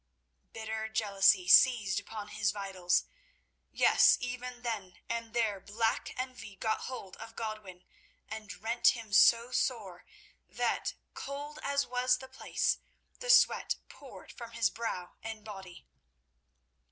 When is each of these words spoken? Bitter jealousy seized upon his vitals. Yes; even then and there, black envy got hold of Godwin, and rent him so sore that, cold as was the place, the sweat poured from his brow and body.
Bitter 0.51 0.89
jealousy 0.89 1.47
seized 1.47 1.99
upon 1.99 2.29
his 2.29 2.49
vitals. 2.51 3.05
Yes; 3.71 4.17
even 4.19 4.63
then 4.63 4.97
and 5.07 5.31
there, 5.35 5.59
black 5.59 6.15
envy 6.17 6.55
got 6.55 6.79
hold 6.79 7.15
of 7.17 7.35
Godwin, 7.35 7.83
and 8.27 8.51
rent 8.63 8.87
him 8.97 9.13
so 9.13 9.51
sore 9.51 10.07
that, 10.49 10.95
cold 11.13 11.59
as 11.61 11.85
was 11.85 12.17
the 12.17 12.27
place, 12.27 12.79
the 13.19 13.29
sweat 13.29 13.75
poured 13.89 14.31
from 14.31 14.53
his 14.53 14.71
brow 14.71 15.13
and 15.21 15.43
body. 15.45 15.85